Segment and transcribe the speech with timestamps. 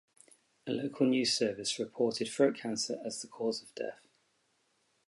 [0.65, 4.07] A local news service reported throat cancer as the cause of death.